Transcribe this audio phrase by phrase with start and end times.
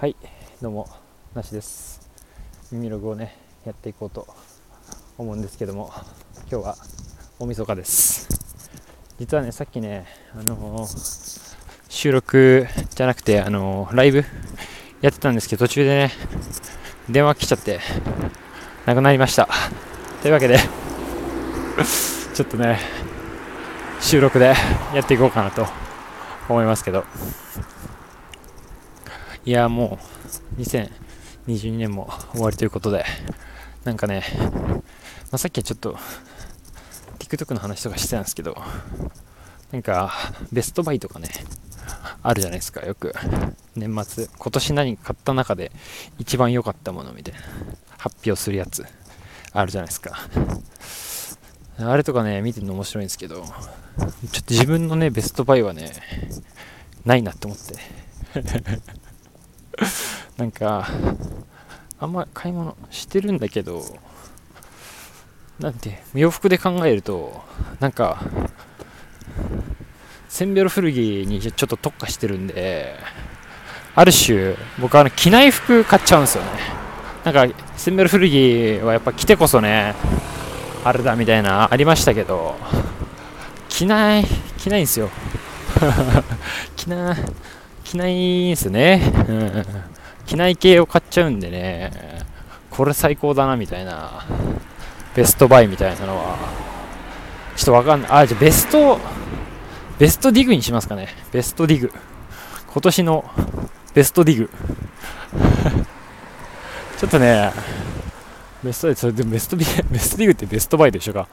[0.00, 0.14] はい
[0.62, 0.88] どうも
[1.34, 2.08] なしです。
[2.70, 4.28] 耳ログをねやっていこうと
[5.18, 5.90] 思うんですけども
[6.48, 6.76] 今日は
[7.40, 8.28] 大晦日です。
[9.18, 10.06] 実はねさっきね
[10.38, 14.24] あのー、収録じゃなくてあのー、ライブ
[15.00, 16.12] やってたんですけど途中でね
[17.10, 17.80] 電話来ちゃって
[18.86, 19.48] なくなりました。
[20.22, 20.58] というわけで
[22.34, 22.78] ちょっとね
[24.00, 24.54] 収録で
[24.94, 25.66] やっていこうかなと
[26.48, 27.04] 思いますけど。
[29.48, 29.98] いやも
[30.58, 33.06] う2022年も終わりということで
[33.82, 34.82] なんかね、ま
[35.32, 35.96] あ、さっきはちょっと
[37.18, 38.58] TikTok の話とかしてたんですけど
[39.72, 40.12] なんか
[40.52, 41.30] ベストバイとかね
[42.22, 43.14] あるじゃないですかよく。
[43.74, 45.72] 年末今年何買った中で
[46.18, 47.40] 一番良かったものみたいな
[47.96, 48.84] 発表するやつ
[49.54, 50.28] あるじゃないですか。
[51.78, 53.48] あれとかね見てるの面白いんですけどちょっ
[53.96, 55.92] と自分のねベストバイはね
[57.06, 59.07] ないなって思って。
[60.36, 60.88] なんか、
[62.00, 63.84] あんま買い物してるんだけど、
[65.58, 67.42] なんて、洋服で考えると、
[67.80, 68.20] なんか、
[70.28, 72.94] センベロ古着にちょっと特化してるんで、
[73.94, 76.50] ある種、僕あの、着ない服買っちゃうんですよね。
[77.24, 79.94] なんか、センベロ古着はやっぱ着てこそね、
[80.84, 82.56] あれだみたいな、ありましたけど、
[83.68, 84.24] 着ない、
[84.58, 85.10] 着ないんですよ。
[86.76, 87.16] 着ない、
[87.88, 89.00] 着ないんすね。
[89.28, 89.64] うん。
[90.26, 91.90] 着ない系を買っちゃうんでね、
[92.70, 94.26] これ最高だなみたいな、
[95.16, 96.36] ベストバイみたいなのは、
[97.56, 98.10] ちょっとわかんない。
[98.10, 98.98] あ、じゃあベスト、
[99.98, 101.08] ベストディグにしますかね。
[101.32, 101.90] ベストディグ。
[102.70, 103.24] 今年の
[103.94, 104.50] ベストディグ。
[107.00, 107.50] ちょっとね、
[108.62, 111.26] ベストそれでベストベストディグってベストバイでしょか。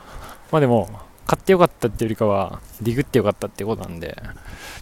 [0.54, 0.88] まあでも、
[1.26, 4.22] 買ってよかったっていうよりかは、ディグってよかったってことなんで、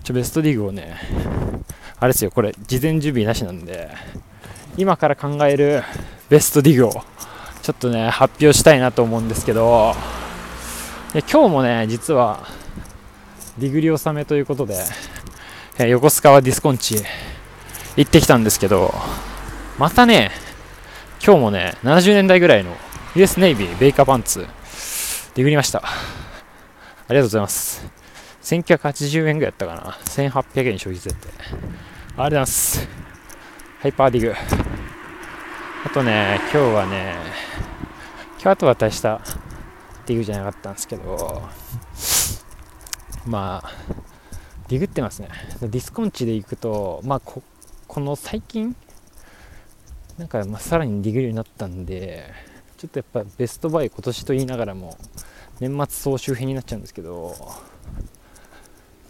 [0.04, 0.98] ちょベストディグをね、
[2.00, 3.90] あれですよ、これ、事前準備なしなんで、
[4.76, 5.84] 今から考える
[6.30, 6.92] ベストディグを、
[7.62, 9.96] ちょっとね、発表したいなと思うんですけど、
[11.14, 12.46] 今日もね、実は、
[13.58, 14.84] ディグリ納めということで、
[15.80, 17.02] え横須賀はディスコンチ
[17.96, 18.94] 行ってきたんですけど、
[19.78, 20.32] またね、
[21.26, 22.76] 今日もね、70年代ぐらいの
[23.16, 24.40] US ネイビーベイカーパンツ、
[25.36, 25.84] ディグりました。
[27.06, 27.86] ありがとうございます。
[28.44, 29.92] 1980円ぐらいだったかな。
[30.06, 31.28] 1800円消費税って。
[31.28, 32.88] ありがとうございます。
[33.82, 34.34] hyper dig。
[35.86, 37.16] あとね、今日はね、
[38.36, 39.20] 今日あとは大した
[40.06, 41.42] ディグじゃなかったんですけど、
[43.26, 43.72] まあ、
[44.70, 45.28] ディグってますね。
[45.60, 47.44] ディスコンチで行くと、まあこ、
[47.86, 48.78] この最近、
[50.18, 52.32] なんか、まあ、さらにディグるようになったんで、
[52.78, 54.98] ちょっとやっぱベストバイ今年と言いながらも、
[55.64, 57.34] 年末総集編になっちゃうんですけど、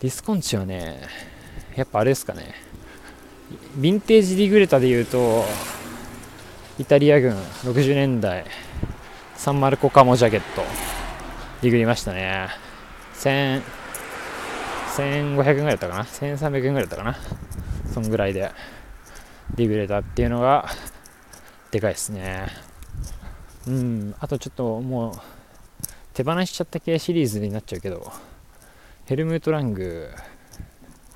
[0.02, 1.02] ディスコンチはね、
[1.76, 2.54] やっぱあれですかね、
[3.80, 5.46] ヴィンテージディグれたで言うと、
[6.78, 8.46] イタリア軍60年代、
[9.36, 10.62] サンマルコカモジャケット、
[11.64, 12.50] ディグりましたね。
[13.16, 13.64] 1500
[15.00, 17.18] 円ぐらいだったかな ?1300 円ぐらいだったかな？
[17.92, 18.52] そんぐらいで、
[19.56, 20.70] ディグレタっていうのが、
[21.72, 22.46] でかいですね。
[23.66, 25.14] うん、あとちょっともう、
[26.14, 28.12] 手放しちゃった系シリーズになっちゃうけど、
[29.06, 30.12] ヘルムート・ラング、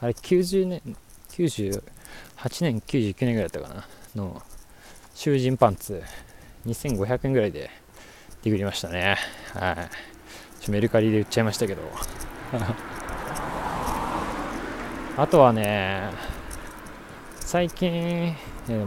[0.02, 0.82] あれ90年、
[1.30, 1.82] 98
[2.62, 4.42] 年、99年ぐらいだったかな、の
[5.14, 6.02] 囚人パンツ、
[6.66, 7.70] 2500円ぐらいで
[8.44, 9.18] ディグりましたね。
[9.54, 9.78] はい。
[10.64, 11.82] ちょメルカリで売っちゃいましたけど。
[15.18, 16.10] あとはね、
[17.40, 18.36] 最近、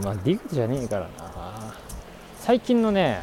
[0.03, 1.73] まあ、ディグじゃねえからな。
[2.39, 3.21] 最近のね、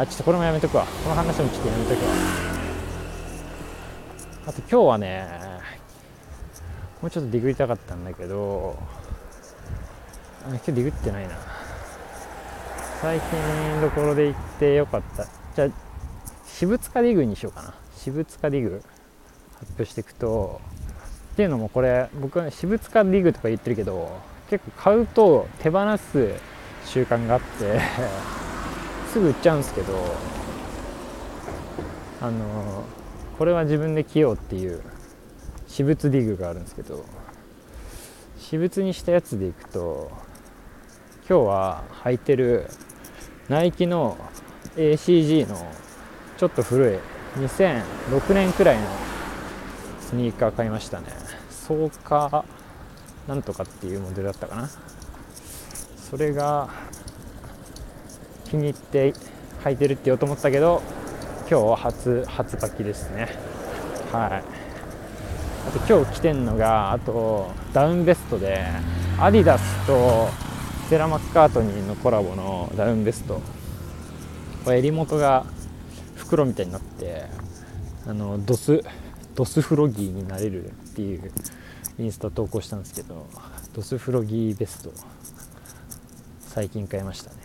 [0.00, 0.86] あ、ちょっとこれもやめとくわ。
[0.86, 2.52] この話もちょっとやめとくわ。
[4.44, 5.28] あと今日はね
[7.00, 8.76] もうちょっとディグりたかったんだけど
[10.48, 11.34] 今日ディグってないな
[13.00, 15.68] 最近どころで行ってよかったじゃあ
[16.44, 18.82] 私物化ディグにしようかな私物化ディグ
[19.60, 20.60] 発表していくと
[21.34, 24.10] っていうのもこれ僕は、私物化ディグとか言ってるけど
[24.50, 26.34] 結構買うと手放す
[26.84, 27.80] 習慣があって
[29.12, 29.92] すぐ売っちゃうんですけど
[32.22, 32.84] あの
[33.36, 34.80] これは自分で着ようっていう
[35.68, 37.04] 私物ディグがあるんですけど
[38.38, 40.10] 私物にしたやつでいくと
[41.28, 42.68] 今日は履いてる
[43.48, 44.16] ナイキの
[44.76, 45.70] ACG の
[46.38, 46.98] ちょっと古い
[47.38, 48.86] 2006年くらいの
[50.00, 51.06] スニーカー買いましたね。
[51.50, 52.44] ソーカー
[53.28, 54.68] なんとかっていうモデルだったかな。
[56.10, 56.68] それが
[58.52, 59.14] 気に入って
[59.64, 60.82] 履いてるって言おうと思ったけど
[61.50, 63.28] 今日初初履きですね。
[64.12, 64.44] はい。
[65.68, 68.62] あと今日着てんのがあとダウンベストで
[69.18, 70.28] アディダスと
[70.86, 73.40] ステラ・マッカートニーのコラボのダウンベスト。
[74.64, 75.46] これ襟元が
[76.16, 77.24] 袋みたいになって
[78.06, 78.82] あのドス
[79.34, 81.32] ドスフロギーになれるっていう
[81.98, 83.26] インスタ投稿したんですけど
[83.72, 84.92] ドスフロギーベスト
[86.40, 87.41] 最近買いましたね。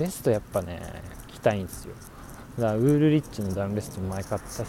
[0.00, 0.80] ベストやっぱね
[1.30, 1.94] 着たいんですよ。
[2.58, 4.66] だからウールリッチのダウンベストも前買ったし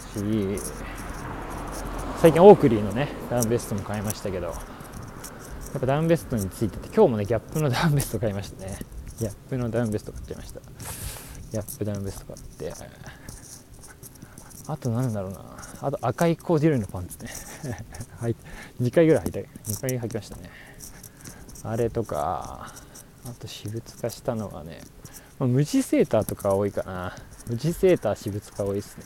[2.20, 4.52] 最近オークリーのねダウンベストも買いましたけどや
[5.78, 8.78] っぱダウンベストについてて今日もねギャップのダウンベスト買いましたね。
[9.18, 10.60] ギャップのダウンベスト買っちゃいました。
[10.60, 12.72] ギャップダウンベスト買って。
[14.68, 15.40] あとなんだろうな。
[15.80, 17.30] あと赤いコーデュロイのパンツね。
[18.20, 18.36] はい。
[18.80, 19.38] 2回ぐらい履いた。
[19.70, 20.50] 2回履きましたね。
[21.64, 22.72] あれとか
[23.24, 24.80] あと私物化したのはね、
[25.38, 27.16] まあ、無地セーターとか多いかな。
[27.48, 29.04] 無地セーター私物化多いですね。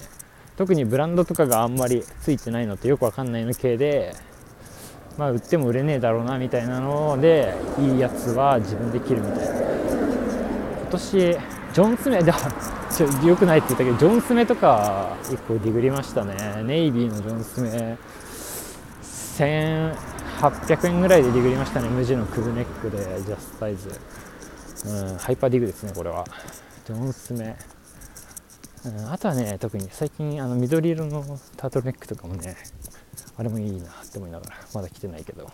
[0.56, 4.14] 特にブランドとかがあんまりついてないのってよくわかんないの系で
[5.18, 9.54] まあ売っても売れねえだろうなみたいなのでいいやつは自分で着るみたいな。
[10.80, 12.32] 今年ジョン・スメ で
[12.90, 16.62] ちょよくないって言ったけどジョン・スメとか1個ディグりましたね。
[16.64, 17.98] ネイビーのジョン・スメ。
[19.36, 21.88] 1800円ぐらいでディグりましたね。
[21.88, 23.88] 無地のクルーネックでジャストサイズ、
[24.84, 26.24] うん、 hyper dig ですねこれは。
[26.86, 27.56] ジョン・スメ
[28.84, 31.22] うん、あとはね特に最近あの緑色の
[31.56, 32.56] タートルネックとかもね
[33.36, 35.50] あれもいいなって思いながらまだ着てないけど。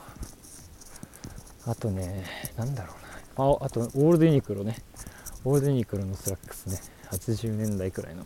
[1.65, 2.25] あとね
[2.57, 2.93] なんだろ
[3.37, 3.47] うな。
[3.63, 4.77] ああとオールドユニクロね。
[5.45, 6.81] オールドユニクロのスラックスね。
[7.11, 8.25] 80年代くらいの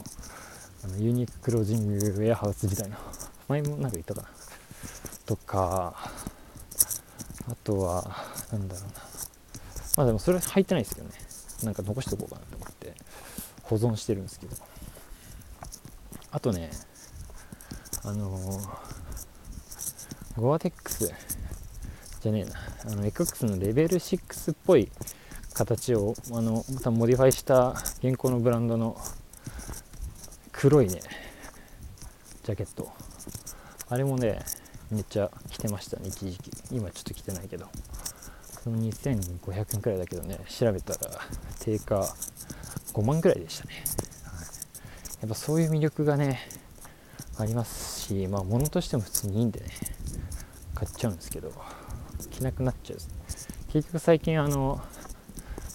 [0.85, 2.97] あの Unique Clothing Warehouse 時代の
[3.49, 4.29] 前もなんか言ったかな。
[5.27, 5.95] とか
[7.49, 9.06] あとはなんだろうな。
[9.97, 11.15] まあでもそれは入ってないですけどね。
[11.65, 12.95] なんか残しておこうかなと思って。
[13.63, 14.55] 保存してるんですけど。
[16.31, 16.71] あとね
[18.05, 21.13] あのー、ゴアテックス
[22.21, 22.93] じゃねえな。
[22.93, 24.89] あの X のレベル6っぽい
[25.55, 27.71] 形をあのまた modify した
[28.05, 28.97] 現行のブランドの
[30.53, 31.01] 黒いね
[32.45, 32.93] ジャケット。
[33.89, 34.45] あれもね
[34.91, 36.51] めっちゃ着てましたね一時期。
[36.71, 37.67] 今ちょっと着てないけど。
[38.67, 41.21] その2500円くらいだけどね調べたら
[41.61, 42.01] 定価
[42.95, 43.85] 5万くらいでしたね。
[45.21, 46.41] やっぱそういう魅力がね
[47.39, 49.67] ありますしまあ物としても普通にいいんでね
[50.75, 51.53] 買っちゃうんですけど
[52.33, 52.99] 着なくなっちゃう
[53.73, 54.81] 結局最近あの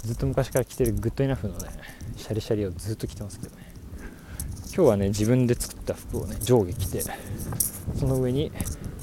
[0.03, 1.69] ずっと昔から着てるグッドイナフのね
[2.17, 3.71] シャリシャリをずっと着てますけどね。
[4.75, 7.03] 今日はね自分で作った服をね上下着て
[7.97, 8.51] その上に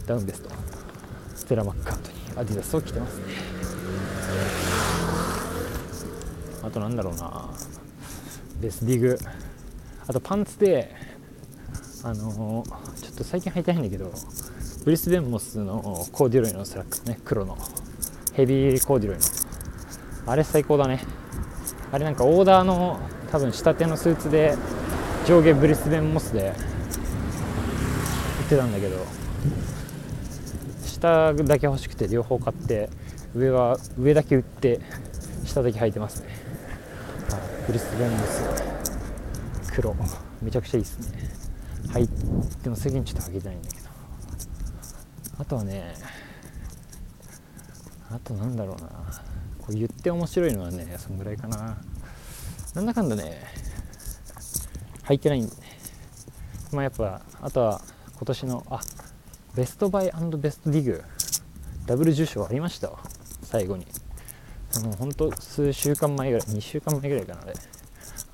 [0.06, 0.50] ダウンベスト
[1.34, 3.67] ステラマッカートにアディダスを着てますね。
[6.62, 7.50] あとなんだろうな。
[8.60, 9.18] best dig。
[10.06, 10.94] あとパンツで
[12.04, 14.12] あのー、ちょっと最近履いてないんだけど
[14.84, 17.18] Brisbane Moss のコーデュロイのスラックスね。
[17.24, 17.58] 黒の。
[18.32, 19.24] ヘビーコーデュロイの。
[20.26, 21.04] あれ最高だね。
[21.90, 23.00] あれなんかオーダーの
[23.30, 24.54] 多分仕立てのスーツで
[25.26, 26.54] 上下 Brisbane Moss で売っ
[28.48, 29.06] てたんだけど
[30.84, 32.88] 下だけ欲しくて両方買って
[33.34, 34.80] 上は上だけ売って
[35.44, 36.28] 下だけ履いてますね、
[37.30, 38.42] はい、ブリスベンモス
[39.74, 39.94] 黒。
[40.42, 41.28] めちゃくちゃいいですね。
[41.92, 42.08] はい。
[42.62, 43.88] でも最近ちょっと履けてないんだけど。
[45.38, 45.94] あとはね
[48.10, 48.88] あとなんだろうな。
[49.58, 51.76] こう言って面白いのはねそんぐらいかな。
[52.74, 53.42] なんだかんだね
[55.04, 55.62] 履いてないんでね
[56.72, 57.80] まあやっぱあとは
[58.16, 58.80] 今年のあ
[59.54, 61.04] ベストバイベストディグ。
[61.86, 62.90] ダブル受賞ありました
[63.48, 63.86] 最後に。
[64.76, 67.54] あの本当数週間前ぐらい2週間前ぐらいかなあれ。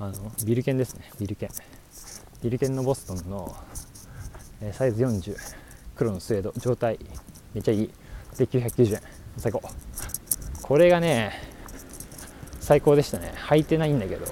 [0.00, 1.08] あのビルケンですね。
[1.20, 1.50] ビルケン。
[2.42, 3.54] ビルケンのボストンの、
[4.60, 5.36] え、サイズ40
[5.94, 6.52] 黒のスウェード。
[6.58, 6.98] 状態。
[7.54, 7.90] めっちゃいい。
[8.36, 9.00] で990円。
[9.36, 9.62] 最高。
[10.62, 11.30] これがね
[12.58, 13.32] 最高でしたね。
[13.36, 14.26] 履いてないんだけど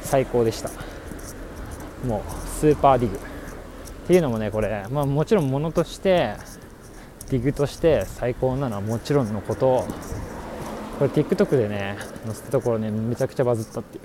[0.00, 0.70] 最高でした。
[2.06, 3.16] もうスーパーディグ。
[3.16, 3.18] っ
[4.06, 6.36] ていうのもねこれ、まあ、もちろんものとして
[7.30, 9.86] ディグとして最高なのはもちろんのこと。
[10.98, 14.04] これ TikTok でね載せたところねめちゃくちゃバズったっていう。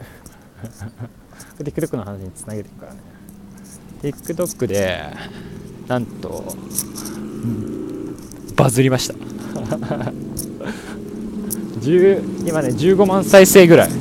[1.63, 2.99] TikTok の話につなげていくからね。
[4.01, 5.13] TikTok で
[5.87, 6.43] なんと、
[7.43, 8.15] うん、
[8.55, 9.13] バズりました。
[11.83, 13.95] 今ね15万再生ぐらい、うん、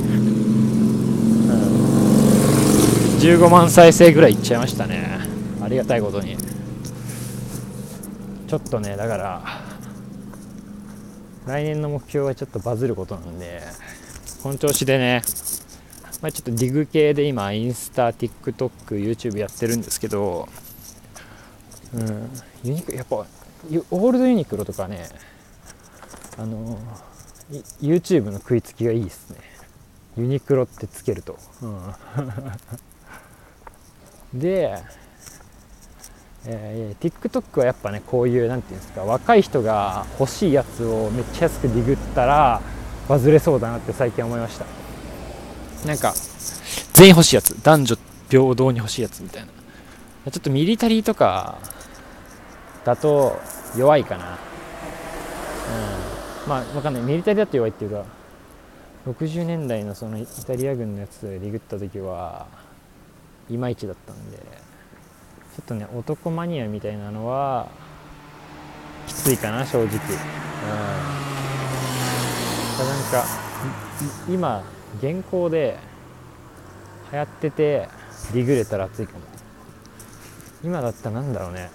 [3.18, 5.20] 15万再生ぐらいいっちゃいましたね。
[5.62, 6.39] ありがたいことに。
[8.50, 9.42] ちょっとねだから
[11.46, 13.62] 来年の目標はちょっとバズることなんで
[14.42, 15.22] この調子でね
[16.20, 20.48] まあ、ちょっとディグ系で今インスタ TikTok、YouTube やってるんですけど、
[21.94, 22.30] うん、
[22.64, 25.08] ユニクやっぱオールドユニクロとかね
[26.36, 26.76] あの
[27.80, 29.38] YouTube の食いつきがいいですね。
[30.18, 31.94] ユニクロってつけると、うん、
[34.40, 34.76] で、
[36.46, 42.62] えー、TikTok はやっぱねこういう何て言うんですか若い人が欲しいやつをめっちゃ安くディグったら
[43.08, 44.64] バズれそうだなって最近思いました。
[45.86, 46.14] なんか
[46.92, 47.96] 全員欲しいやつ男女
[48.28, 49.48] 平等に欲しいやつみたいな。
[50.30, 51.58] ちょっとミリタリーとか
[52.84, 53.38] だと
[53.76, 54.38] 弱いかな。
[56.44, 56.48] うん。
[56.48, 57.02] まあわかんない。
[57.02, 58.04] ミリタリーだと弱いっていうか
[59.06, 62.46] 60年代のそのイタリア軍のやつでリグった時は
[63.50, 64.59] いまいちだったんで。
[65.56, 67.68] ちょっとね男マニアみたいなのは
[69.06, 69.86] きついかな正直。
[69.86, 69.90] うん。
[72.80, 73.26] なんか
[74.28, 74.64] 今
[74.98, 75.78] 現行で
[77.12, 77.88] 流行ってて
[78.32, 79.20] リグれたら熱いかも。
[80.62, 81.70] 今だったらなんだろうね。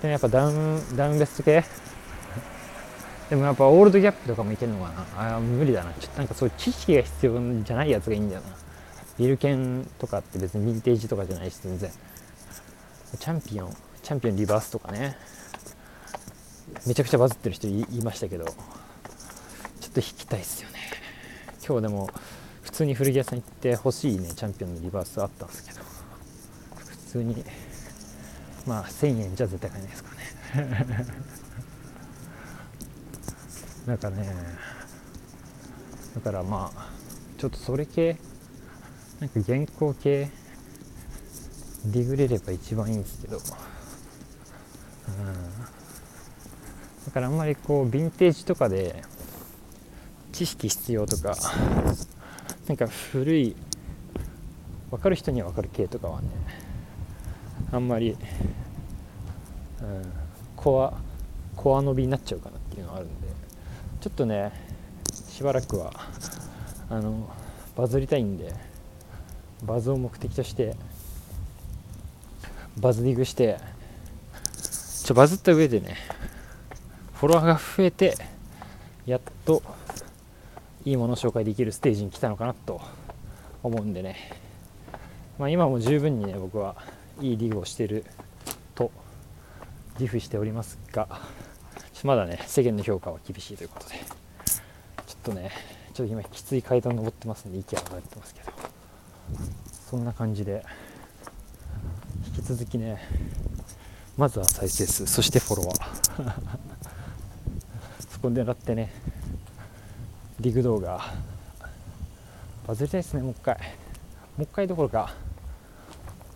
[0.00, 1.64] でもやっぱダウンダウンベスト系？
[3.30, 5.36] でもやっぱオールドギャップとかもいけるのかな。
[5.36, 5.92] あ無理だな。
[5.92, 8.48] ちょっとなんかそういう知識が必要じゃないやつがいいんだよな。
[9.18, 11.90] ビルケンとかって別にヴィンテージとかじゃないし全然。
[13.18, 15.16] チャンピオンチャンピオンリバースとかね。
[16.86, 18.44] めちゃくちゃバズってる人いましたけど。
[18.44, 18.54] ちょっ
[19.92, 20.78] と引きたいっすよね。
[21.66, 22.08] 今日でも
[22.62, 25.80] 普通に古着屋さん行って欲しいねチャンピオンのリバースあったんですけど。
[26.74, 27.44] 普通に
[28.66, 30.10] まあ1000円じゃ絶対買えないですか
[30.56, 31.06] らね。
[33.86, 34.34] なんかね
[36.14, 36.90] だからまあ
[37.38, 38.16] ちょっとそれ系
[39.20, 40.30] なんか原稿系
[41.86, 43.42] ディグれれば一番いいんですけど、うん、
[47.06, 49.02] だからあんまりこうヴィンテージとかで
[50.30, 51.36] 知識必要とか
[52.68, 53.56] なんか古い
[54.90, 56.28] 分かる人には分かる系とかはね
[57.72, 58.18] あんまり、うん、
[60.56, 60.94] コア
[61.56, 63.28] コア伸びになっちゃうかなっていうのはあるんで
[64.00, 64.52] ちょっとね
[65.28, 65.92] しばらくは
[66.88, 67.28] あの
[67.76, 68.54] バズりたいんで
[69.64, 70.76] バズを目的として
[72.78, 73.58] バズリングして
[75.04, 75.96] ちょバズった上でね
[77.14, 78.16] フォロワーが増えて
[79.06, 79.62] やっと
[80.84, 82.80] いいものを紹介できるステージに来たのかなと
[83.62, 84.16] 思うんでね、
[85.38, 86.76] まあ、今も十分にね僕は
[87.20, 88.04] いいリグをしてる
[88.74, 88.90] と
[89.98, 91.08] 自負しておりますが
[92.04, 93.94] まだね世間の評価は厳しいということで
[95.06, 95.50] ちょっとね
[95.94, 98.52] ちょっと今きつい階段登ってますんで息が上がってますけど
[99.90, 100.64] そんな感じで
[102.26, 102.98] 引き続きね
[104.16, 106.32] まずは再生数そしてフォロワー。
[108.10, 108.92] そこで狙ってね
[110.40, 111.00] リグ動画。
[112.66, 113.54] バズりたいですねもう一回。
[113.54, 113.60] も
[114.40, 115.14] う一回どころか。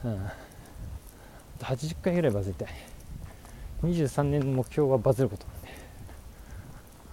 [0.05, 0.27] うん。
[1.61, 2.69] 80回ぐらいバズりたい。
[3.83, 5.47] 23年の目標はバズること。
[5.47, 5.69] なんで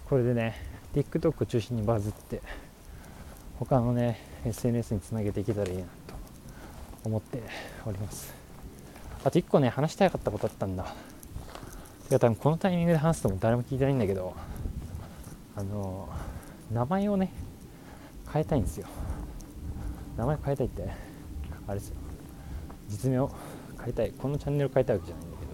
[0.10, 0.56] これでね
[0.94, 2.42] TikTok を中心にバズって
[3.60, 5.90] 他のね SNS につなげていけたらいいなと
[7.04, 7.42] 思って
[7.86, 8.43] おります。
[9.24, 10.94] あと1個ね話したかったことあったんだ。
[12.04, 14.36] てか多分このタイミングで話すとも誰も聞いてないんだけど
[15.56, 16.10] あの
[16.72, 17.32] 名前をね
[18.32, 18.88] 変えたいんですよ。
[20.18, 20.90] 名前変えたいって
[21.68, 21.96] あれですよ。
[22.90, 23.32] 実名を
[23.80, 24.12] 変えたい。
[24.12, 25.54] このチャンネル変えたいわけじゃないんだけど。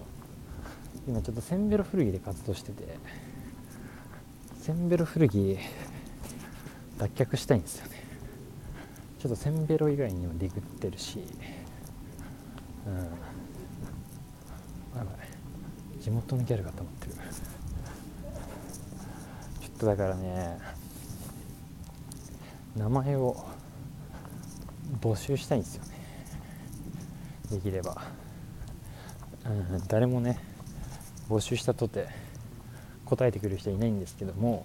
[1.08, 2.98] 今ちょっとセンベロ古着で活動してて
[4.60, 5.58] センベロ古着
[6.98, 8.02] 脱却したいんですよね。
[9.18, 11.24] ちょっとセンベロ以外にもディグってるし
[12.86, 13.29] うん。
[16.00, 17.12] 地元のギャルが溜まってる。
[17.12, 20.58] ちょっとだからね
[22.76, 23.44] 名前を
[25.00, 25.90] 募集したいんですよね。
[27.50, 28.02] できれば、
[29.44, 30.38] うん、誰もね
[31.28, 32.08] 募集したとて
[33.04, 34.64] 答えてくる人はいないんですけども、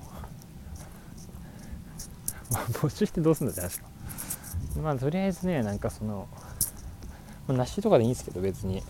[2.73, 3.87] 募集してどうすんだじゃないですか。
[4.81, 6.27] まあとりあえずねなんかその、
[7.47, 8.83] まあ、梨とかでいいんですけど別に。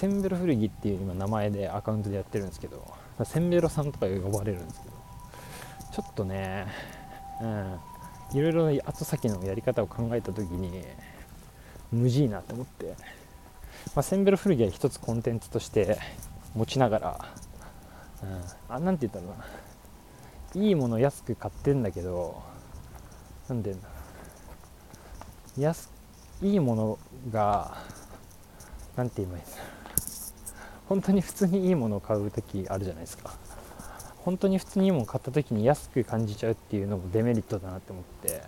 [0.00, 2.86] センベロ古着っていう今名前でアカウントでやってるんですけど
[3.22, 4.94] センベロさんとか呼ばれるんですけど
[5.92, 6.66] ちょっとね
[7.42, 7.78] うん、
[8.38, 10.84] いろいろ後先のやり方を考えた時に
[11.92, 12.94] 無事いなと思って、
[13.94, 15.98] まあ、センベロ古着は一つコンテンツとして
[16.54, 17.24] 持ちながら、
[18.22, 22.42] うん、あなんて言ったらいいもの安く買ってんだけど
[23.48, 23.74] なんで
[25.58, 25.90] 安
[26.40, 26.98] いいもの
[27.30, 27.76] が
[28.96, 29.79] 何て言いいんだ
[30.90, 33.32] 本当に普通にいいものを買う時あるじゃないですか。
[34.18, 38.42] 本当に普通にいいもの買った時に安く感じちゃうっていうのもデメリットだなって思って。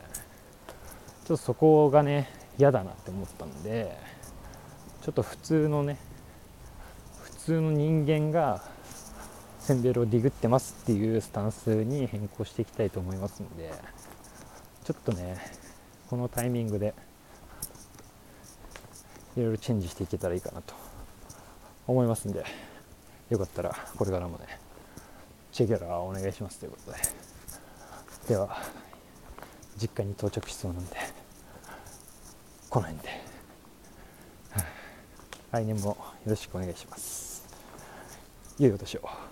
[1.22, 3.96] ちょっとそこがね嫌だなって思ったんで
[5.02, 5.96] ちょっと普通のね
[7.22, 8.62] 普通の人間が
[9.60, 13.72] センベロをディグってますっていうスタンスに変更していきたいと思いますので
[14.82, 15.36] ちょっとね
[16.10, 16.92] このタイミングで
[19.36, 20.91] いろいろチェンジしていけたらいいかなと。
[21.86, 22.44] 思いますんで
[23.30, 24.46] よかったらこれからもね
[25.52, 26.98] チェキャラお願いしますということで。
[28.28, 28.56] では
[29.76, 30.96] 実家に到着しそうなんで
[32.70, 33.32] この辺で。
[35.52, 35.96] 来年もよ
[36.28, 37.44] ろしくお願いします。
[38.58, 39.31] 良いお年を。